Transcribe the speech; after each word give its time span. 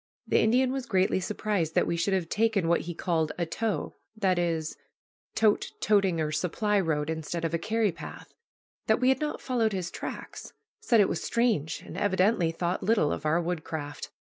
The 0.25 0.39
Indian 0.39 0.71
was 0.71 0.87
greatly 0.87 1.19
surprised 1.19 1.75
that 1.75 1.85
we 1.85 1.95
should 1.95 2.15
have 2.15 2.27
taken 2.27 2.67
what 2.67 2.81
he 2.81 2.95
called 2.95 3.33
a 3.37 3.45
"tow," 3.45 3.97
that 4.17 4.39
is, 4.39 4.75
tote, 5.35 5.73
toting, 5.79 6.19
or 6.19 6.31
supply, 6.31 6.79
road 6.79 7.07
instead 7.07 7.45
of 7.45 7.53
a 7.53 7.59
carry 7.59 7.91
path, 7.91 8.33
that 8.87 8.99
we 8.99 9.09
had 9.09 9.19
not 9.21 9.41
followed 9.41 9.73
his 9.73 9.91
tracks, 9.91 10.53
said 10.79 10.99
it 11.01 11.07
was 11.07 11.21
"strange," 11.23 11.83
and 11.83 11.99
evidently 11.99 12.49
thought 12.51 12.81
little 12.81 13.11
of 13.13 13.27
our 13.27 13.39
woodcraft. 13.39 14.09